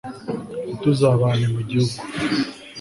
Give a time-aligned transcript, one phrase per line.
[0.65, 1.97] ntituzabane mu gihugu